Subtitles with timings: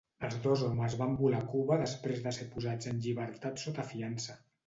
[0.27, 4.39] Els dos homes van volar a Cuba després de ser posats en llibertat sota fiança.